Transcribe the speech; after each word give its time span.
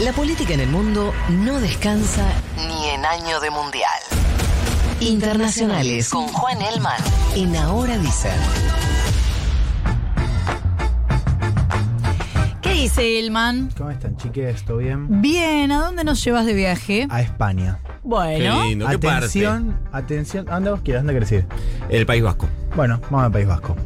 La 0.00 0.12
política 0.12 0.54
en 0.54 0.60
el 0.60 0.68
mundo 0.68 1.12
no 1.28 1.58
descansa 1.58 2.24
ni 2.56 2.88
en 2.90 3.04
año 3.04 3.40
de 3.40 3.50
mundial. 3.50 3.98
Internacionales 5.00 6.08
con 6.10 6.28
Juan 6.28 6.62
Elman 6.62 7.00
en 7.34 7.56
Ahora 7.56 7.98
Dicen. 7.98 8.30
¿Qué 12.62 12.74
dice 12.74 13.18
Elman? 13.18 13.70
¿Cómo 13.76 13.90
están, 13.90 14.16
chiques? 14.16 14.64
¿Todo 14.64 14.76
bien? 14.78 15.20
Bien, 15.20 15.72
¿a 15.72 15.80
dónde 15.80 16.04
nos 16.04 16.22
llevas 16.22 16.46
de 16.46 16.54
viaje? 16.54 17.08
A 17.10 17.20
España. 17.20 17.80
Bueno, 18.04 18.62
Qué 18.62 18.68
lindo, 18.68 18.86
qué 18.86 18.94
atención, 18.94 19.80
atención. 19.90 20.48
¿A 20.48 20.54
dónde 20.54 20.70
vos 20.70 20.80
quieras? 20.82 21.02
¿Dónde 21.02 21.14
querés 21.14 21.32
ir? 21.32 21.46
El 21.88 22.06
País 22.06 22.22
Vasco. 22.22 22.48
Bueno, 22.76 23.00
vamos 23.10 23.24
al 23.24 23.32
País 23.32 23.48
Vasco. 23.48 23.76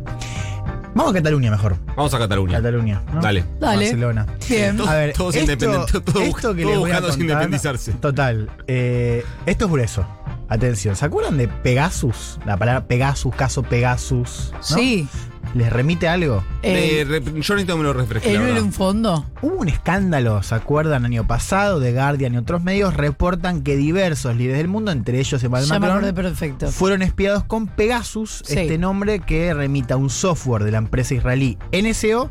Vamos 0.94 1.12
a 1.12 1.14
Cataluña 1.14 1.50
mejor. 1.50 1.76
Vamos 1.96 2.12
a 2.14 2.18
Cataluña. 2.18 2.56
Cataluña. 2.58 3.02
¿no? 3.12 3.20
Dale. 3.22 3.44
Dale. 3.58 3.84
Barcelona. 3.86 4.26
bien. 4.48 4.76
Todos- 4.76 4.90
A 4.90 4.94
ver, 4.94 5.12
todos 5.14 5.34
esto, 5.34 5.52
independentes, 5.52 5.92
todos 6.04 6.22
esto 6.22 6.54
que 6.54 6.62
todos 6.62 6.72
les 6.72 6.78
voy 6.78 6.90
a 6.90 7.00
buscando 7.00 7.08
contar, 7.08 7.20
independizarse. 7.20 7.92
Total. 7.94 8.50
eh, 8.66 9.24
esto 9.46 9.64
es 9.66 9.70
grueso. 9.70 10.06
Atención, 10.48 10.94
¿se 10.96 11.04
acuerdan 11.06 11.38
de 11.38 11.48
Pegasus? 11.48 12.38
La 12.44 12.58
palabra 12.58 12.86
Pegasus, 12.86 13.34
caso 13.34 13.62
Pegasus. 13.62 14.52
¿no? 14.52 14.62
Sí. 14.62 15.08
¿Les 15.54 15.70
remite 15.70 16.08
algo? 16.08 16.42
Eh, 16.62 17.02
Eh, 17.02 17.20
yo 17.24 17.30
necesito 17.54 17.74
que 17.74 17.76
me 17.78 17.82
lo 17.84 17.92
refresque. 17.92 18.28
¿El 18.28 18.34
la 18.36 18.40
no 18.40 18.46
era 18.48 18.62
un 18.62 18.72
fondo? 18.72 19.26
Hubo 19.42 19.56
un 19.56 19.68
escándalo, 19.68 20.42
¿se 20.42 20.54
acuerdan? 20.54 21.04
Año 21.04 21.26
pasado, 21.26 21.78
de 21.78 21.92
Guardian 21.92 22.34
y 22.34 22.36
otros 22.38 22.62
medios 22.62 22.94
reportan 22.94 23.62
que 23.62 23.76
diversos 23.76 24.34
líderes 24.36 24.58
del 24.58 24.68
mundo, 24.68 24.92
entre 24.92 25.18
ellos 25.20 25.42
Emmanuel 25.44 25.68
Macron, 25.80 26.14
perfecto. 26.14 26.68
fueron 26.68 27.02
espiados 27.02 27.44
con 27.44 27.66
Pegasus, 27.66 28.42
Sí. 28.46 28.60
este 28.60 28.78
nombre 28.78 29.20
que 29.20 29.52
remita 29.52 29.94
a 29.94 29.96
un 29.98 30.08
software 30.10 30.64
de 30.64 30.70
la 30.72 30.78
empresa 30.78 31.14
israelí 31.14 31.58
NSO, 31.70 32.30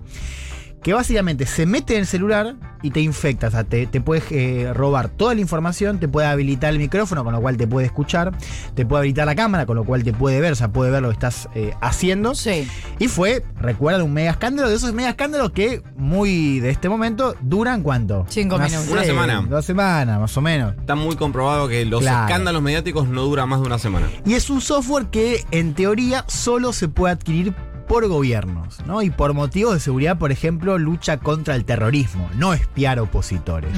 que 0.84 0.94
básicamente 0.94 1.46
se 1.46 1.66
mete 1.66 1.94
en 1.94 2.02
el 2.02 2.08
celular 2.08 2.56
y 2.82 2.90
te 2.90 3.00
infecta. 3.02 3.48
O 3.48 3.52
sea, 3.52 3.64
te, 3.64 3.86
te 3.86 4.02
puede 4.02 4.24
eh, 4.32 4.74
robar 4.74 5.10
toda 5.10 5.36
la 5.36 5.42
información, 5.42 6.00
te 6.00 6.08
puede 6.08 6.28
habilitar 6.28 6.72
el 6.74 6.80
micrófono, 6.80 7.24
con 7.24 7.34
lo 7.34 7.42
cual 7.42 7.56
te 7.58 7.68
puede 7.68 7.86
escuchar, 7.86 8.36
te 8.74 8.86
puede 8.86 9.02
habilitar 9.02 9.28
la 9.28 9.36
cámara, 9.36 9.66
con 9.68 9.76
lo 9.76 9.84
cual 9.84 10.04
te 10.04 10.14
puede 10.14 10.42
ver, 10.42 10.54
o 10.54 10.56
sea, 10.56 10.70
puede 10.70 10.90
ver 10.90 11.02
lo 11.04 11.10
que 11.10 11.14
estás 11.14 11.48
eh, 11.54 11.74
haciendo. 11.82 12.34
Sí. 12.34 12.68
Y 12.98 13.08
fue, 13.08 13.46
recuerdan, 13.60 14.02
un 14.02 14.14
mega 14.14 14.32
escándalo 14.32 14.70
de 14.70 14.76
esos 14.76 14.94
mega 14.94 15.10
escándalos 15.10 15.52
que, 15.52 15.84
muy 15.96 16.60
de 16.60 16.72
este 16.72 16.90
momento, 16.90 17.36
duran 17.42 17.84
cuánto? 17.84 18.26
Cinco 18.30 18.56
Unas 18.56 18.72
minutos. 18.72 18.92
Una 18.92 19.04
semana. 19.04 19.46
Dos 19.48 19.66
semanas, 19.66 20.20
más 20.20 20.36
o 20.36 20.42
menos. 20.42 20.74
Está 20.80 20.96
muy 20.96 21.16
comprobado 21.16 21.68
que 21.68 21.86
los 21.86 22.02
Claro. 22.02 22.26
escándalos 22.28 22.62
mediáticos 22.64 23.08
no 23.08 23.22
duran 23.24 23.48
más 23.48 23.62
de 23.62 23.68
una 23.68 23.78
semana. 23.78 24.08
Y 24.26 24.34
es 24.34 24.50
un 24.50 24.62
software 24.62 25.06
que 25.12 25.46
en 25.52 25.76
teoría 25.76 26.26
solo 26.28 26.74
se 26.74 26.88
puede 26.88 27.14
adquirir 27.14 27.54
por 27.92 28.08
gobiernos, 28.08 28.78
¿no? 28.86 29.02
Y 29.02 29.10
por 29.10 29.34
motivos 29.34 29.74
de 29.74 29.82
seguridad, 29.82 30.18
por 30.18 30.32
ejemplo, 30.32 30.78
lucha 30.78 31.18
contra 31.18 31.58
el 31.58 31.66
terrorismo, 31.66 32.30
no 32.38 32.54
espiar 32.54 33.02
opositores. 33.02 33.78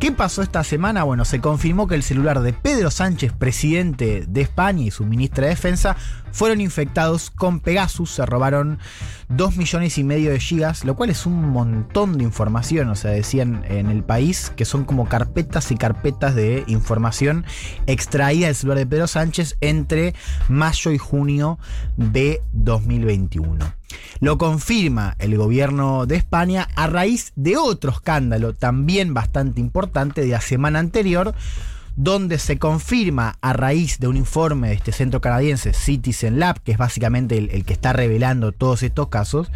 ¿Qué 0.00 0.10
pasó 0.10 0.42
esta 0.42 0.64
semana? 0.64 1.04
Bueno, 1.04 1.24
se 1.24 1.40
confirmó 1.40 1.86
que 1.86 1.94
el 1.94 2.02
celular 2.02 2.40
de 2.40 2.52
Pedro 2.52 2.90
Sánchez, 2.90 3.32
presidente 3.32 4.24
de 4.26 4.40
España 4.40 4.82
y 4.82 4.90
su 4.90 5.04
ministra 5.04 5.44
de 5.44 5.50
Defensa, 5.50 5.96
fueron 6.36 6.60
infectados 6.60 7.30
con 7.30 7.60
Pegasus, 7.60 8.10
se 8.10 8.26
robaron 8.26 8.78
2 9.30 9.56
millones 9.56 9.96
y 9.96 10.04
medio 10.04 10.30
de 10.30 10.38
gigas, 10.38 10.84
lo 10.84 10.94
cual 10.94 11.08
es 11.08 11.24
un 11.24 11.48
montón 11.48 12.18
de 12.18 12.24
información, 12.24 12.90
o 12.90 12.94
sea, 12.94 13.10
decían 13.10 13.64
en 13.70 13.90
el 13.90 14.04
país 14.04 14.52
que 14.54 14.66
son 14.66 14.84
como 14.84 15.08
carpetas 15.08 15.72
y 15.72 15.76
carpetas 15.76 16.34
de 16.34 16.62
información 16.66 17.46
extraída 17.86 18.48
del 18.48 18.54
celular 18.54 18.76
de 18.76 18.86
Pedro 18.86 19.06
Sánchez 19.06 19.56
entre 19.62 20.14
mayo 20.50 20.90
y 20.90 20.98
junio 20.98 21.58
de 21.96 22.42
2021. 22.52 23.72
Lo 24.20 24.36
confirma 24.36 25.16
el 25.18 25.38
gobierno 25.38 26.04
de 26.04 26.16
España 26.16 26.68
a 26.76 26.86
raíz 26.86 27.32
de 27.34 27.56
otro 27.56 27.92
escándalo 27.92 28.54
también 28.54 29.14
bastante 29.14 29.62
importante 29.62 30.20
de 30.20 30.28
la 30.28 30.42
semana 30.42 30.80
anterior, 30.80 31.34
donde 31.96 32.38
se 32.38 32.58
confirma 32.58 33.38
a 33.40 33.54
raíz 33.54 33.98
de 33.98 34.06
un 34.06 34.16
informe 34.16 34.68
de 34.68 34.74
este 34.74 34.92
centro 34.92 35.20
canadiense 35.22 35.72
Citizen 35.72 36.38
Lab, 36.38 36.60
que 36.60 36.72
es 36.72 36.78
básicamente 36.78 37.38
el, 37.38 37.64
que 37.64 37.72
está 37.72 37.94
revelando 37.94 38.52
todos 38.52 38.82
estos 38.82 39.08
casos, 39.08 39.50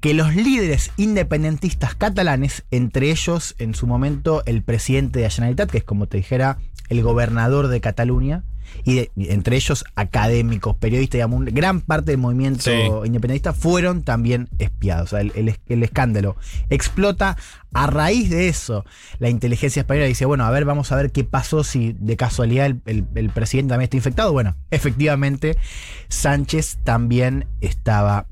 que 0.00 0.12
los 0.12 0.36
líderes 0.36 0.92
independentistas 0.98 1.94
catalanes, 1.94 2.64
entre 2.70 3.10
ellos 3.10 3.54
en 3.58 3.74
su 3.74 3.86
momento 3.86 4.42
el 4.44 4.62
presidente 4.62 5.20
de 5.20 5.30
la 5.38 5.66
que 5.66 5.78
es 5.78 5.84
como 5.84 6.06
te 6.06 6.18
dijera 6.18 6.58
el 6.90 7.02
gobernador 7.02 7.68
de 7.68 7.80
Cataluña, 7.80 8.44
y, 8.84 8.94
de- 8.94 9.10
entre 9.16 9.56
ellos 9.56 9.84
académicos, 9.94 10.76
periodistas, 10.76 11.18
digamos, 11.18 11.40
un- 11.40 11.46
gran 11.46 11.80
parte 11.80 12.10
del 12.12 12.18
movimiento 12.18 12.62
Sí. 12.62 12.70
independentista 13.04 13.52
fueron 13.52 14.02
también 14.02 14.48
espiados. 14.58 15.06
O 15.06 15.10
sea, 15.10 15.20
el, 15.20 15.32
el- 15.34 15.56
el 15.68 15.82
escándalo 15.82 16.36
explota. 16.70 17.36
A 17.76 17.88
raíz 17.88 18.30
de 18.30 18.46
eso, 18.48 18.84
la 19.18 19.28
inteligencia 19.30 19.80
española 19.80 20.06
dice, 20.06 20.26
bueno, 20.26 20.44
a 20.44 20.50
ver, 20.50 20.64
vamos 20.64 20.92
a 20.92 20.96
ver 20.96 21.10
qué 21.10 21.24
pasó 21.24 21.64
si 21.64 21.96
de 21.98 22.16
casualidad 22.16 22.66
el- 22.66 23.04
el 23.16 23.30
presidente 23.30 23.70
también 23.72 23.86
está 23.86 23.96
infectado. 23.96 24.32
Bueno, 24.32 24.54
efectivamente, 24.70 25.56
Sánchez 26.08 26.78
también 26.84 27.46
estaba 27.60 28.26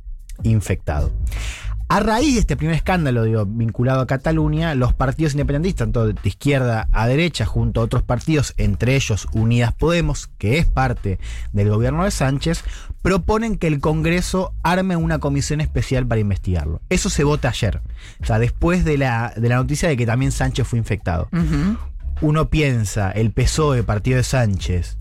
infectado. 0.45 1.13
A 1.93 2.01
raíz 2.01 2.33
de 2.33 2.41
este 2.41 2.57
primer 2.57 2.75
escándalo 2.75 3.25
digo, 3.25 3.45
vinculado 3.45 4.01
a 4.01 4.07
Cataluña, 4.07 4.75
los 4.75 4.95
partidos 4.95 5.35
independentistas, 5.35 5.89
tanto 5.89 6.07
de 6.07 6.15
izquierda 6.25 6.89
a 6.91 7.07
derecha, 7.07 7.45
junto 7.45 7.83
a 7.83 7.85
otros 7.85 8.03
partidos, 8.03 8.55
entre 8.57 8.97
ellos 8.97 9.29
Unidas 9.35 9.75
Podemos, 9.75 10.31
que 10.39 10.57
es 10.57 10.65
parte 10.65 11.19
del 11.53 11.69
gobierno 11.69 12.05
de 12.05 12.11
Sánchez, 12.11 12.65
proponen 13.03 13.59
que 13.59 13.67
el 13.67 13.81
Congreso 13.81 14.55
arme 14.63 14.97
una 14.97 15.19
comisión 15.19 15.61
especial 15.61 16.07
para 16.07 16.23
investigarlo. 16.23 16.81
Eso 16.89 17.11
se 17.11 17.25
vota 17.25 17.51
ayer, 17.51 17.83
o 18.23 18.25
sea, 18.25 18.39
después 18.39 18.87
de 18.87 18.97
la, 18.97 19.35
de 19.37 19.51
la 19.51 19.57
noticia 19.57 19.91
de 19.91 19.99
que 19.99 20.07
también 20.07 20.33
Sánchez 20.33 20.67
fue 20.67 20.79
infectado. 20.79 21.29
Uno 22.23 22.49
piensa, 22.49 23.11
el 23.11 23.33
PSOE, 23.33 23.83
partido 23.83 24.17
de 24.17 24.23
Sánchez, 24.23 24.97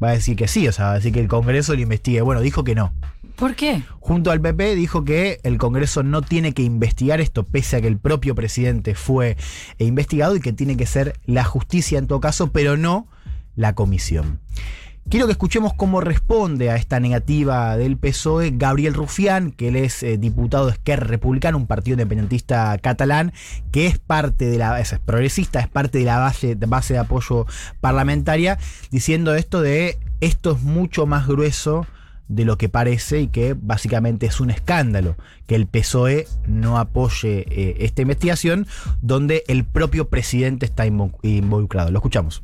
va 0.00 0.10
a 0.10 0.12
decir 0.12 0.36
que 0.36 0.46
sí, 0.46 0.68
o 0.68 0.72
sea, 0.72 0.84
va 0.84 0.92
a 0.92 0.94
decir 0.94 1.12
que 1.12 1.20
el 1.20 1.26
Congreso 1.26 1.74
lo 1.74 1.80
investigue. 1.80 2.20
Bueno, 2.20 2.42
dijo 2.42 2.62
que 2.62 2.76
no 2.76 2.92
¿Por 3.38 3.54
qué? 3.54 3.82
junto 4.08 4.30
al 4.30 4.40
PP 4.40 4.74
dijo 4.74 5.04
que 5.04 5.38
el 5.42 5.58
Congreso 5.58 6.02
no 6.02 6.22
tiene 6.22 6.54
que 6.54 6.62
investigar 6.62 7.20
esto, 7.20 7.44
pese 7.44 7.76
a 7.76 7.80
que 7.82 7.88
el 7.88 7.98
propio 7.98 8.34
presidente 8.34 8.94
fue 8.94 9.36
investigado 9.76 10.34
y 10.34 10.40
que 10.40 10.54
tiene 10.54 10.78
que 10.78 10.86
ser 10.86 11.20
la 11.26 11.44
justicia 11.44 11.98
en 11.98 12.06
todo 12.06 12.18
caso, 12.18 12.50
pero 12.50 12.78
no 12.78 13.06
la 13.54 13.74
comisión. 13.74 14.40
Quiero 15.10 15.26
que 15.26 15.32
escuchemos 15.32 15.74
cómo 15.74 16.00
responde 16.00 16.70
a 16.70 16.76
esta 16.76 17.00
negativa 17.00 17.76
del 17.76 17.98
PSOE 17.98 18.52
Gabriel 18.54 18.94
Rufián, 18.94 19.52
que 19.52 19.68
él 19.68 19.76
es 19.76 20.02
eh, 20.02 20.16
diputado 20.16 20.66
de 20.66 20.72
Esquerra 20.72 21.06
Republicana, 21.06 21.58
un 21.58 21.66
partido 21.66 21.96
independentista 21.96 22.78
catalán, 22.78 23.34
que 23.72 23.86
es 23.86 23.98
parte 23.98 24.46
de 24.46 24.56
la, 24.56 24.80
es 24.80 24.98
progresista, 25.04 25.60
es 25.60 25.68
parte 25.68 25.98
de 25.98 26.04
la 26.06 26.18
base, 26.18 26.54
base 26.54 26.94
de 26.94 27.00
apoyo 27.00 27.46
parlamentaria, 27.82 28.58
diciendo 28.90 29.34
esto 29.34 29.60
de 29.60 29.98
esto 30.20 30.52
es 30.52 30.62
mucho 30.62 31.06
más 31.06 31.26
grueso 31.26 31.86
de 32.28 32.44
lo 32.44 32.58
que 32.58 32.68
parece 32.68 33.20
y 33.22 33.28
que 33.28 33.54
básicamente 33.58 34.26
es 34.26 34.40
un 34.40 34.50
escándalo 34.50 35.16
que 35.46 35.54
el 35.54 35.66
PSOE 35.66 36.26
no 36.46 36.78
apoye 36.78 37.46
eh, 37.50 37.76
esta 37.80 38.02
investigación 38.02 38.66
donde 39.00 39.44
el 39.48 39.64
propio 39.64 40.08
presidente 40.08 40.66
está 40.66 40.86
invo- 40.86 41.16
involucrado. 41.22 41.90
Lo 41.90 41.98
escuchamos. 41.98 42.42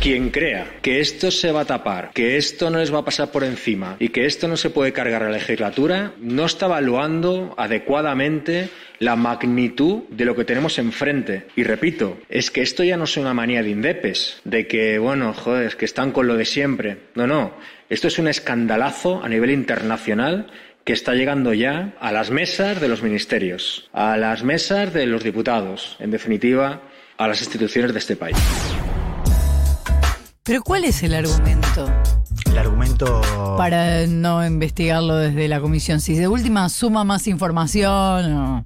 Quien 0.00 0.30
crea 0.30 0.78
que 0.80 1.00
esto 1.00 1.32
se 1.32 1.50
va 1.50 1.62
a 1.62 1.64
tapar, 1.64 2.12
que 2.14 2.36
esto 2.36 2.70
no 2.70 2.78
les 2.78 2.94
va 2.94 3.00
a 3.00 3.04
pasar 3.04 3.32
por 3.32 3.42
encima 3.42 3.96
y 3.98 4.10
que 4.10 4.26
esto 4.26 4.46
no 4.46 4.56
se 4.56 4.70
puede 4.70 4.92
cargar 4.92 5.24
a 5.24 5.26
la 5.26 5.32
legislatura, 5.32 6.12
no 6.20 6.46
está 6.46 6.66
evaluando 6.66 7.54
adecuadamente 7.58 8.68
la 9.00 9.16
magnitud 9.16 10.04
de 10.08 10.24
lo 10.24 10.36
que 10.36 10.44
tenemos 10.44 10.78
enfrente. 10.78 11.46
Y 11.56 11.64
repito, 11.64 12.16
es 12.28 12.52
que 12.52 12.62
esto 12.62 12.84
ya 12.84 12.96
no 12.96 13.04
es 13.04 13.16
una 13.16 13.34
manía 13.34 13.62
de 13.64 13.70
indepes, 13.70 14.40
de 14.44 14.68
que, 14.68 14.98
bueno, 14.98 15.34
joder, 15.34 15.76
que 15.76 15.84
están 15.84 16.12
con 16.12 16.28
lo 16.28 16.36
de 16.36 16.44
siempre. 16.44 16.98
No, 17.16 17.26
no. 17.26 17.54
Esto 17.90 18.06
es 18.06 18.20
un 18.20 18.28
escandalazo 18.28 19.22
a 19.22 19.28
nivel 19.28 19.50
internacional 19.50 20.46
que 20.84 20.92
está 20.92 21.14
llegando 21.14 21.52
ya 21.52 21.92
a 22.00 22.12
las 22.12 22.30
mesas 22.30 22.80
de 22.80 22.88
los 22.88 23.02
ministerios, 23.02 23.90
a 23.92 24.16
las 24.16 24.44
mesas 24.44 24.94
de 24.94 25.06
los 25.06 25.24
diputados, 25.24 25.96
en 25.98 26.12
definitiva, 26.12 26.82
a 27.18 27.28
las 27.28 27.40
instituciones 27.40 27.92
de 27.92 27.98
este 27.98 28.16
país. 28.16 28.36
¿Pero 30.48 30.62
cuál 30.62 30.86
es 30.86 31.02
el 31.02 31.14
argumento 31.14 31.86
El 32.46 32.56
argumento... 32.56 33.20
para 33.58 34.06
no 34.06 34.46
investigarlo 34.46 35.16
desde 35.16 35.46
la 35.46 35.60
comisión? 35.60 36.00
Si 36.00 36.14
de 36.14 36.26
última 36.26 36.70
suma 36.70 37.04
más 37.04 37.26
información 37.26 38.32
o... 38.32 38.64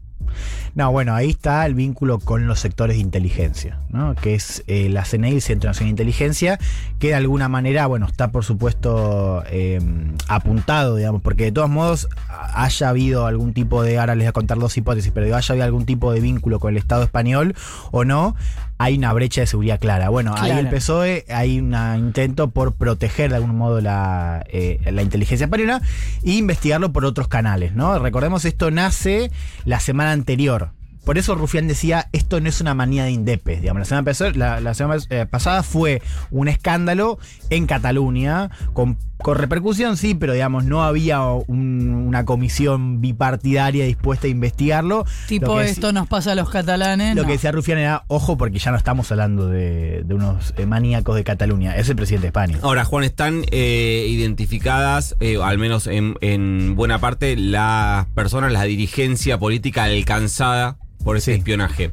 No, 0.76 0.93
bueno, 0.93 1.12
ahí 1.12 1.31
está 1.31 1.67
el 1.67 1.75
vínculo 1.75 2.20
con 2.20 2.46
los 2.46 2.61
sectores 2.61 2.96
de 2.96 3.02
inteligencia, 3.02 3.81
¿no? 3.90 4.14
Que 4.14 4.34
es 4.34 4.62
eh, 4.69 4.88
la 4.90 5.02
CNI, 5.02 5.32
el 5.32 5.43
Centro 5.43 5.69
Nacional 5.69 5.88
de 5.88 6.02
Inteligencia, 6.02 6.58
que 7.00 7.08
de 7.08 7.14
alguna 7.17 7.49
manera, 7.49 7.87
bueno, 7.87 8.06
está 8.06 8.31
por 8.31 8.44
supuesto 8.44 9.43
eh, 9.50 9.81
apuntado, 10.29 10.96
digamos, 10.96 11.20
porque 11.20 11.44
de 11.44 11.52
todos 11.52 11.69
modos 11.69 12.08
haya 12.55 12.88
habido 12.88 13.26
algún 13.26 13.52
tipo 13.52 13.82
de, 13.82 13.99
ahora 13.99 14.14
les 14.14 14.25
voy 14.25 14.29
a 14.29 14.32
contar 14.32 14.58
dos 14.58 14.76
hipótesis, 14.79 15.11
pero 15.12 15.37
haya 15.37 15.52
habido 15.52 15.67
algún 15.67 15.84
tipo 15.84 16.12
de 16.12 16.20
vínculo 16.20 16.58
con 16.61 16.70
el 16.70 16.79
Estado 16.79 17.02
español 17.02 17.55
o 17.90 18.05
no, 18.05 18.34
hay 18.82 18.96
una 18.99 19.12
brecha 19.12 19.43
de 19.43 19.46
seguridad 19.46 19.79
clara. 19.79 20.08
Bueno, 20.08 20.34
ahí 20.37 20.50
el 20.50 20.69
PSOE 20.69 21.25
hay 21.29 21.61
un 21.61 21.76
intento 21.96 22.50
por 22.50 22.75
proteger 22.75 23.31
de 23.31 23.37
algún 23.37 23.56
modo 23.56 23.81
la, 23.81 24.44
eh, 24.49 24.81
la 24.90 25.02
inteligencia 25.02 25.44
española 25.44 25.81
e 26.25 26.32
investigarlo 26.32 26.93
por 26.93 27.05
otros 27.05 27.29
canales, 27.29 27.75
¿no? 27.75 27.96
Recordemos, 28.00 28.44
esto 28.44 28.73
nace 28.73 29.31
la 29.64 29.79
semana 29.79 30.11
anterior. 30.11 30.70
Por 31.04 31.19
eso 31.19 31.34
Rufián 31.34 31.69
decía, 31.69 32.08
esto 32.12 32.40
no 32.40 32.49
es 32.49 32.60
una 32.60 32.75
manía 32.75 33.04
de 33.04 33.10
indepes. 33.10 33.60
Digamos, 33.60 33.81
la 33.81 33.84
semana, 33.87 34.04
pasada- 34.04 34.32
la- 34.34 34.60
la 34.60 34.75
semana, 34.75 35.02
eh, 35.10 35.26
pasada 35.28 35.62
fue 35.62 36.00
un 36.31 36.49
escándalo 36.49 37.19
en 37.50 37.66
Cataluña, 37.66 38.50
con, 38.72 38.96
con 39.19 39.37
repercusión 39.38 39.96
sí, 39.96 40.14
pero 40.14 40.32
digamos, 40.32 40.64
no 40.64 40.82
había 40.82 41.22
un- 41.22 42.04
una 42.08 42.25
comisión 42.25 43.00
bipartidaria 43.00 43.84
dispuesta 43.84 44.26
a 44.26 44.31
investigarlo. 44.31 45.04
Tipo, 45.28 45.56
que 45.58 45.64
esto 45.64 45.93
nos 45.93 46.08
pasa 46.08 46.32
a 46.32 46.34
los 46.34 46.50
catalanes. 46.50 47.14
Lo 47.16 47.22
no. 47.22 47.26
que 47.26 47.34
decía 47.34 47.52
Rufián 47.52 47.78
era, 47.78 48.05
ojo, 48.08 48.37
porque 48.37 48.58
ya 48.58 48.70
no 48.70 48.76
estamos 48.76 49.10
hablando 49.12 49.46
de, 49.48 50.02
de 50.05 50.14
unos 50.14 50.55
eh, 50.56 50.66
maníacos 50.66 51.14
de 51.16 51.25
Cataluña, 51.25 51.76
es 51.76 51.88
el 51.88 51.96
presidente 51.96 52.22
de 52.22 52.28
España. 52.28 52.58
Ahora, 52.62 52.84
Juan, 52.84 53.05
están 53.05 53.44
eh, 53.50 54.06
identificadas, 54.08 55.16
eh, 55.20 55.38
al 55.43 55.58
menos 55.58 55.87
en, 55.87 56.14
en 56.20 56.75
buena 56.75 56.98
parte, 56.98 57.37
las 57.37 58.06
personas, 58.06 58.52
la 58.52 58.62
dirigencia 58.64 59.38
política 59.38 59.84
alcanzada 59.84 60.76
por 61.02 61.16
ese 61.16 61.32
Sí. 61.32 61.38
espionaje. 61.38 61.93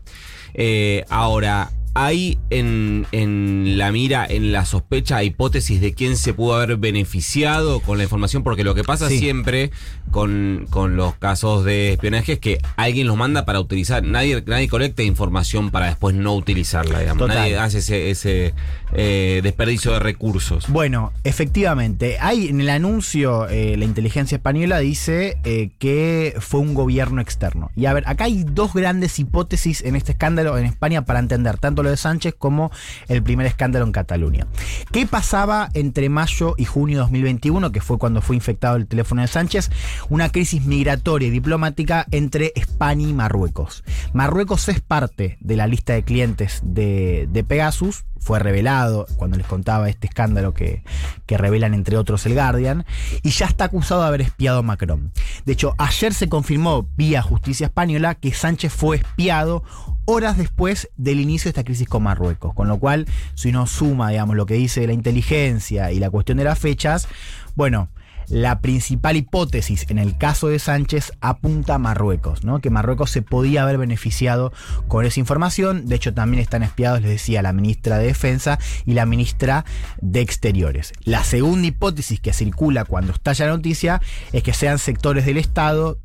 Eh, 0.54 1.06
ahora, 1.10 1.70
¿hay 2.06 2.40
en, 2.50 3.06
en 3.12 3.78
la 3.78 3.92
mira, 3.92 4.26
en 4.28 4.52
la 4.52 4.66
sospecha, 4.66 5.24
hipótesis 5.24 5.82
de 5.82 5.94
quién 5.94 6.16
se 6.18 6.34
pudo 6.34 6.56
haber 6.56 6.78
beneficiado 6.78 7.80
con 7.82 7.98
la 7.98 8.04
información? 8.04 8.44
Porque 8.44 8.64
lo 8.64 8.76
que 8.76 8.84
pasa 8.84 9.10
Sí. 9.10 9.20
siempre 9.20 9.72
con, 10.12 10.68
con 10.70 10.96
los 10.96 11.16
casos 11.16 11.66
de 11.66 11.94
espionaje 11.94 12.34
es 12.34 12.40
que 12.40 12.60
alguien 12.78 13.08
los 13.08 13.18
manda 13.18 13.46
para 13.46 13.60
utilizar. 13.60 14.04
Nadie, 14.04 14.44
nadie 14.46 14.68
colecta 14.68 15.04
información 15.04 15.72
para 15.72 15.88
después 15.88 16.16
no 16.16 16.36
utilizarla, 16.36 17.00
digamos. 17.00 17.20
Total. 17.28 17.38
Nadie 17.38 17.58
hace 17.58 17.80
ese, 17.80 18.10
ese 18.10 18.54
eh, 18.94 19.42
desperdicio 19.44 19.92
de 19.92 20.00
recursos. 20.00 20.66
Bueno, 20.70 21.12
efectivamente, 21.24 22.18
hay 22.20 22.48
en 22.48 22.62
el 22.62 22.70
anuncio, 22.70 23.48
eh, 23.50 23.76
la 23.78 23.86
inteligencia 23.86 24.36
española 24.38 24.80
dice 24.80 25.38
eh, 25.44 25.72
que 25.80 26.36
fue 26.40 26.60
un 26.60 26.74
gobierno 26.74 27.22
externo. 27.22 27.72
Y 27.76 27.86
a 27.86 27.94
ver, 27.94 28.04
acá 28.08 28.26
hay 28.26 28.44
dos 28.44 28.74
grandes 28.74 29.18
hipótesis 29.20 29.82
en 29.82 29.96
este 29.96 30.12
escándalo 30.14 30.58
en 30.58 30.66
España 30.66 31.06
para 31.06 31.20
entender 31.20 31.58
tanto 31.58 31.84
lo 31.84 31.89
de 31.90 31.98
Sánchez 31.98 32.36
como 32.38 32.72
el 33.08 33.24
primer 33.24 33.48
escándalo 33.48 33.86
en 33.86 33.92
Cataluña. 33.92 34.48
¿Qué 34.92 35.06
pasaba 35.06 35.70
entre 35.74 36.10
mayo 36.10 36.56
y 36.58 36.66
junio 36.66 36.98
de 36.98 37.02
2021, 37.02 37.72
que 37.72 37.82
fue 37.82 37.98
cuando 37.98 38.22
fue 38.22 38.36
infectado 38.36 38.76
el 38.76 38.88
teléfono 38.88 39.22
de 39.22 39.28
Sánchez? 39.28 39.72
Una 40.10 40.30
crisis 40.30 40.66
migratoria 40.66 41.28
y 41.28 41.32
diplomática 41.32 42.06
entre 42.12 42.52
España 42.56 43.08
y 43.08 43.14
Marruecos. 43.14 43.84
Marruecos 44.14 44.70
es 44.70 44.82
parte 44.82 45.38
de 45.40 45.56
la 45.56 45.68
lista 45.68 45.94
de 45.94 46.04
clientes 46.04 46.62
de, 46.64 47.28
de 47.32 47.44
Pegasus, 47.44 48.06
fue 48.20 48.40
revelado 48.40 49.08
cuando 49.16 49.38
les 49.38 49.48
contaba 49.48 49.90
este 49.90 50.08
escándalo 50.08 50.54
que, 50.54 50.84
que 51.26 51.38
revelan 51.38 51.74
entre 51.74 51.98
otros 51.98 52.26
el 52.26 52.34
Guardian, 52.34 52.86
y 53.24 53.30
ya 53.32 53.46
está 53.46 53.66
acusado 53.66 54.02
de 54.02 54.08
haber 54.08 54.22
espiado 54.22 54.60
a 54.60 54.62
Macron. 54.62 55.12
De 55.46 55.54
hecho, 55.54 55.76
ayer 55.78 56.14
se 56.14 56.30
confirmó 56.30 56.88
vía 56.98 57.22
justicia 57.22 57.68
española 57.68 58.16
que 58.16 58.34
Sánchez 58.34 58.74
fue 58.74 58.98
espiado 58.98 59.64
horas 60.10 60.38
después 60.38 60.90
del 60.98 61.20
inicio 61.20 61.50
de 61.50 61.52
esta 61.52 61.64
crisis 61.64 61.88
con 61.88 62.02
Marruecos, 62.02 62.56
con 62.56 62.68
lo 62.68 62.80
cual, 62.80 63.06
si 63.36 63.50
uno 63.50 63.68
suma, 63.68 64.10
digamos, 64.10 64.36
lo 64.36 64.48
que 64.48 64.56
dice 64.56 64.88
la 64.88 64.94
inteligencia 64.94 65.92
y 65.92 66.00
la 66.00 66.10
cuestión 66.10 66.40
de 66.40 66.46
las 66.46 66.58
fechas, 66.58 67.08
bueno, 67.56 67.90
la 68.28 68.62
principal 68.62 69.18
hipótesis 69.18 69.86
en 69.90 69.98
el 69.98 70.18
caso 70.18 70.48
de 70.48 70.60
Sánchez 70.60 71.14
apunta 71.22 71.76
a 71.76 71.80
Marruecos, 71.80 72.44
¿no? 72.44 72.60
Que 72.60 72.70
Marruecos 72.70 73.12
se 73.12 73.22
podía 73.22 73.64
haber 73.64 73.78
beneficiado 73.78 74.52
con 74.88 75.06
esa 75.06 75.20
información. 75.20 75.88
De 75.88 75.96
hecho, 75.96 76.14
también 76.14 76.42
están 76.42 76.64
espiados, 76.64 77.02
les 77.02 77.12
decía, 77.12 77.42
la 77.42 77.54
ministra 77.54 77.98
de 77.98 78.06
Defensa 78.06 78.60
y 78.86 78.94
la 78.94 79.06
ministra 79.06 79.66
de 80.02 80.22
Exteriores. 80.22 80.94
La 81.04 81.24
segunda 81.24 81.68
hipótesis 81.68 82.20
que 82.20 82.34
circula 82.34 82.86
cuando 82.86 83.14
estalla 83.14 83.46
la 83.46 83.54
noticia 83.54 84.02
es 84.32 84.44
que 84.44 84.54
sean 84.54 84.80
sectores 84.80 85.26
del 85.26 85.38
Estado. 85.38 86.00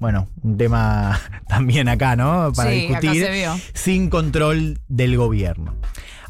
Bueno, 0.00 0.28
un 0.42 0.56
tema 0.56 1.20
también 1.48 1.88
acá, 1.88 2.16
¿no? 2.16 2.52
Para 2.56 2.70
Sí, 2.70 2.86
acá 2.86 3.00
discutir. 3.00 3.24
se 3.26 3.32
vio. 3.32 3.54
Sin 3.74 4.10
control 4.10 4.80
del 4.88 5.16
gobierno. 5.16 5.76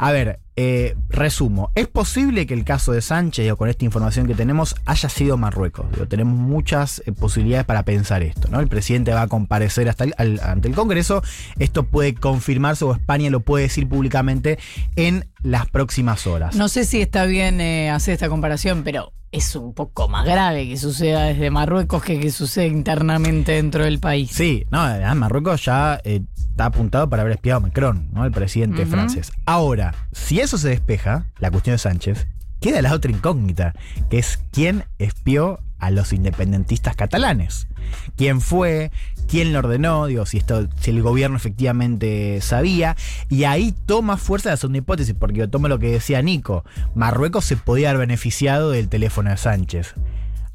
A 0.03 0.13
ver, 0.13 0.41
eh, 0.57 0.97
resumo. 1.11 1.71
¿Es 1.75 1.87
posible 1.87 2.47
que 2.47 2.55
el 2.55 2.65
caso 2.65 2.93
de 2.93 3.03
Sánchez, 3.03 3.45
digo, 3.45 3.57
con 3.59 3.69
esta 3.69 3.85
información 3.85 4.27
que 4.27 4.35
tenemos, 4.35 4.75
haya 4.87 5.09
sido 5.11 5.37
Marruecos? 5.37 5.91
Digo, 5.93 6.07
tenemos 6.09 6.35
muchas 6.39 7.03
eh, 7.05 7.13
posibilidades 7.13 7.67
para 7.67 7.83
pensar 7.85 8.23
esto. 8.23 8.49
¿no? 8.51 8.61
El 8.61 8.69
presidente 8.69 9.13
va 9.13 9.23
a 9.23 9.29
comparecer 9.29 9.91
hasta 9.91 10.05
el- 10.05 10.15
al- 10.17 10.41
ante 10.43 10.69
el 10.69 10.75
Congreso. 10.75 11.23
Esto 11.59 11.83
puede 11.85 12.15
confirmarse 12.15 12.85
o 12.87 12.93
España 12.95 13.29
lo 13.29 13.41
puede 13.41 13.65
decir 13.65 13.87
públicamente 13.89 14.59
en 14.97 15.27
las 15.43 15.69
próximas 15.69 16.27
horas. 16.27 16.57
No 16.57 16.69
sé 16.69 16.85
si 16.87 17.03
está 17.03 17.27
bien 17.27 17.61
eh, 17.61 17.91
hacer 17.91 18.15
esta 18.15 18.31
comparación, 18.31 18.83
pero 18.85 19.13
es 19.33 19.55
un 19.55 19.75
poco 19.75 20.09
más 20.09 20.25
grave 20.25 20.67
que 20.67 20.77
suceda 20.79 21.25
desde 21.25 21.51
Marruecos 21.51 22.03
que 22.03 22.19
que 22.19 22.31
suceda 22.31 22.65
internamente 22.67 23.53
dentro 23.53 23.85
del 23.85 24.01
país. 24.01 24.31
Sí, 24.33 24.65
no, 24.71 24.81
además 24.81 25.17
Marruecos 25.17 25.65
ya 25.65 26.01
eh, 26.05 26.23
está 26.61 26.67
apuntado 26.67 27.09
para 27.09 27.23
haber 27.23 27.37
espiado 27.37 27.57
a 27.57 27.61
Macron, 27.61 28.09
¿no? 28.13 28.27
El 28.27 28.33
presidente 28.33 28.85
francés. 28.85 29.33
Ahora, 29.47 29.95
si 30.13 30.41
eso 30.41 30.59
se 30.59 30.69
despeja, 30.69 31.25
la 31.39 31.51
cuestión 31.51 31.73
de 31.75 31.79
Sánchez, 31.79 32.27
queda 32.61 32.83
la 32.83 32.93
otra 32.93 33.11
incógnita, 33.11 33.73
que 34.11 34.19
es 34.19 34.39
quién 34.53 34.85
espió 34.99 35.61
a 35.79 35.91
los 35.91 36.13
independentistas 36.13 36.97
catalanes. 36.97 37.67
¿Quién 38.15 38.43
fue? 38.43 38.91
¿Quién 39.27 39.55
lo 39.55 39.61
ordenó? 39.61 40.05
Digo, 40.05 40.27
si 40.27 40.37
esto, 40.37 40.69
si 40.79 40.91
el 40.91 41.01
gobierno 41.01 41.39
efectivamente 41.39 42.43
sabía. 42.43 42.95
Y 43.31 43.45
ahí 43.45 43.75
toma 43.87 44.19
fuerza 44.19 44.51
la 44.51 44.59
segunda 44.59 44.81
hipótesis, 44.81 45.15
porque 45.19 45.49
toma 45.49 45.69
lo 45.69 45.79
que 45.79 45.91
decía 45.91 46.21
Nico. 46.21 46.67
Marruecos 46.95 47.47
se 47.47 47.57
podía 47.57 47.89
haber 47.89 48.01
beneficiado 48.01 48.71
del 48.71 48.91
teléfono 48.91 49.31
de 49.31 49.39
Sánchez. 49.39 49.95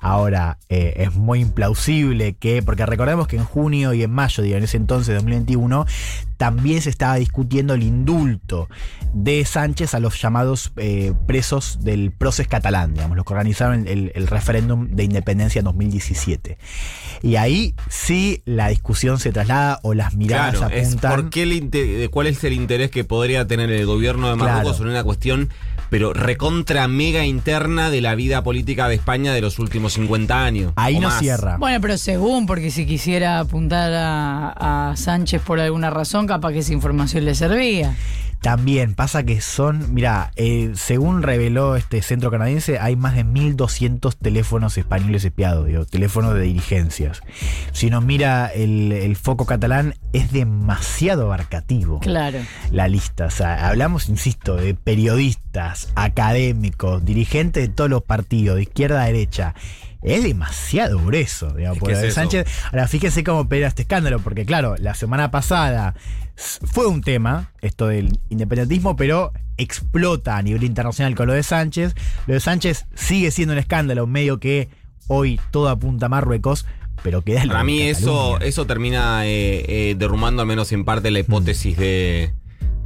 Ahora, 0.08 0.60
eh, 0.70 0.94
es 0.98 1.16
muy 1.16 1.40
implausible 1.40 2.34
que, 2.34 2.62
porque 2.62 2.86
recordemos 2.86 3.28
que 3.28 3.38
en 3.38 3.44
junio 3.44 3.92
y 3.96 4.04
en 4.04 4.12
mayo, 4.12 4.44
digo, 4.44 4.56
en 4.56 4.64
ese 4.64 4.78
entonces, 4.78 5.16
2021, 5.16 5.88
también 6.38 6.84
se 6.84 6.92
estaba 6.92 7.16
discutiendo 7.16 7.74
el 7.74 7.82
indulto 7.82 8.70
de 9.14 9.44
Sánchez 9.46 9.96
a 9.96 10.00
los 10.00 10.22
llamados 10.22 10.74
eh, 10.78 11.14
presos 11.26 11.80
del 11.82 12.12
proceso 12.12 12.48
catalán, 12.48 12.94
digamos, 12.94 13.18
los 13.18 13.26
que 13.26 13.34
organizaron 13.34 13.88
el, 13.88 14.12
el 14.14 14.28
referéndum 14.28 14.90
de 14.90 15.06
independencia 15.06 15.58
en 15.60 15.66
2017. 15.66 16.60
Y 17.24 17.38
ahí 17.38 17.74
sí 17.90 18.44
la 18.46 18.68
discusión 18.68 19.18
se 19.18 19.32
traslada 19.32 19.80
o 19.82 19.96
las 19.96 20.14
miradas 20.14 20.58
Claro, 20.58 20.76
es 20.76 20.88
apuntan. 20.90 21.12
por 21.12 21.30
qué 21.32 21.44
el 21.44 21.72
de 21.72 22.10
cuál 22.12 22.28
es 22.28 22.44
el 22.44 22.54
interés 22.54 22.92
que 22.92 23.04
podría 23.06 23.48
tener 23.48 23.72
el 23.72 23.86
gobierno 23.88 24.30
de 24.30 24.36
Marruecos 24.36 24.74
Claro. 24.76 24.84
en 24.84 24.90
una 24.92 25.04
cuestión, 25.04 25.50
pero 25.90 26.14
recontra 26.14 26.88
mega 26.88 27.26
interna 27.26 27.90
de 27.90 28.02
la 28.02 28.14
vida 28.14 28.44
política 28.44 28.88
de 28.88 28.96
España 28.96 29.34
de 29.34 29.42
los 29.42 29.58
últimos 29.58 29.95
50 29.96 30.44
años. 30.44 30.74
Ahí 30.76 31.00
no 31.00 31.08
más. 31.10 31.20
cierra. 31.20 31.58
Bueno, 31.58 31.80
pero 31.82 31.98
según, 31.98 32.46
porque 32.46 32.72
si 32.72 32.86
quisiera 32.86 33.40
apuntar 33.40 33.92
a, 33.94 34.90
a 34.92 34.96
Sánchez 34.96 35.42
por 35.42 35.60
alguna 35.60 35.90
razón, 35.90 36.28
capaz 36.28 36.52
que 36.52 36.60
esa 36.60 36.74
información 36.74 37.26
le 37.26 37.36
servía. 37.36 37.96
También 38.46 38.94
pasa 38.94 39.24
que 39.24 39.42
son, 39.42 39.92
mira, 39.96 40.32
eh, 40.36 40.70
según 40.76 41.24
reveló 41.24 41.76
este 41.76 42.04
centro 42.04 42.30
canadiense, 42.30 42.78
hay 42.78 42.96
más 42.96 43.16
de 43.16 43.26
1.200 43.26 44.16
teléfonos 44.22 44.78
españoles 44.78 45.26
espiados, 45.26 45.66
digo, 45.66 45.84
teléfonos 45.86 46.36
de 46.36 46.42
dirigencias. 46.42 47.22
Si 47.72 47.88
uno 47.88 48.02
mira 48.02 48.46
el, 48.54 48.92
el 48.92 49.16
foco 49.16 49.48
catalán, 49.48 49.96
es 50.14 50.32
demasiado 50.32 51.24
abarcativo 51.24 52.02
Claro. 52.02 52.38
la 52.70 52.88
lista. 52.88 53.26
O 53.26 53.32
sea, 53.32 53.68
hablamos, 53.68 54.10
insisto, 54.10 54.58
de 54.58 54.76
periodistas, 54.76 55.92
académicos, 55.96 57.04
dirigentes 57.04 57.68
de 57.68 57.74
todos 57.74 57.90
los 57.90 58.04
partidos, 58.04 58.58
de 58.58 58.62
izquierda 58.62 59.02
a 59.02 59.06
derecha. 59.08 59.56
Es 60.06 60.24
demasiado 60.24 61.00
grueso, 61.00 61.52
digamos, 61.52 61.80
por 61.80 61.92
es. 61.92 62.14
Sánchez. 62.14 62.48
Ahora, 62.72 62.88
fíjense 62.88 63.24
cómo 63.24 63.50
pega 63.50 63.68
este 63.68 63.82
escándalo, 63.84 64.20
porque 64.20 64.46
claro, 64.46 64.76
la 64.78 64.94
semana 64.94 65.32
pasada 65.32 65.96
fue 66.36 66.88
un 66.88 67.02
tema, 67.02 67.52
esto 67.62 67.88
del 67.88 68.20
independentismo, 68.30 68.96
pero 68.96 69.32
explota 69.58 70.38
a 70.38 70.42
nivel 70.42 70.64
internacional 70.64 71.16
con 71.16 71.28
lo 71.28 71.34
de 71.34 71.44
Sánchez. 71.44 71.96
Lo 72.28 72.34
de 72.34 72.40
Sánchez 72.40 72.86
sigue 72.94 73.32
siendo 73.32 73.54
un 73.54 73.60
escándalo, 73.60 74.06
medio 74.06 74.40
que 74.40 74.70
hoy 75.08 75.40
todo 75.52 75.70
apunta 75.70 76.06
a 76.08 76.10
Marruecos, 76.10 76.66
pero 77.04 77.22
queda 77.22 77.44
Para 77.48 77.64
mí 77.64 77.82
eso, 77.82 78.34
Cataluña. 78.34 78.46
eso 78.46 78.66
termina 78.66 79.26
eh, 79.26 79.66
eh, 79.68 79.96
derrumbando 79.98 80.42
al 80.42 80.48
menos 80.48 80.72
en 80.72 80.86
parte 80.86 81.12
la 81.12 81.20
hipótesis 81.20 81.78
de, 81.78 82.34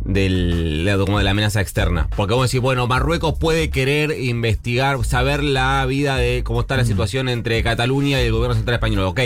del- 0.06 0.90
como 1.06 1.18
de 1.18 1.24
la 1.24 1.32
amenaza 1.32 1.62
externa. 1.62 2.08
Porque 2.16 2.34
vos 2.34 2.50
decís, 2.50 2.62
bueno, 2.62 2.88
Marruecos 2.88 3.36
puede 3.40 3.70
querer 3.70 4.12
investigar, 4.20 5.04
saber 5.06 5.44
la 5.44 5.86
vida 5.86 6.18
de 6.18 6.44
cómo 6.44 6.62
está 6.62 6.78
la 6.78 6.86
situación 6.86 7.30
entre 7.30 7.62
Cataluña 7.64 8.22
y 8.22 8.26
el 8.26 8.32
gobierno 8.32 8.56
central 8.56 8.76
español. 8.76 9.04
Ok, 9.06 9.20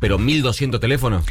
pero 0.00 0.18
1200 0.18 0.80
teléfonos 0.80 1.24